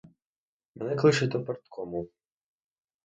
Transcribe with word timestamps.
Мене 0.75 0.95
кличуть 0.95 1.29
до 1.29 1.39
парткому. 1.45 2.07